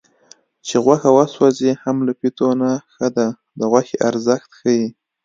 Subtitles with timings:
[0.67, 4.85] چې غوښه وسوځي هم له پیتو نه ښه ده د غوښې ارزښت ښيي